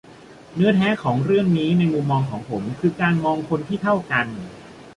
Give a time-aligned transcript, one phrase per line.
[0.55, 4.27] เนื้อแท้ของหนังเรื่องนี้ในมุมมองผมคือการมองคนที่เท่ากัน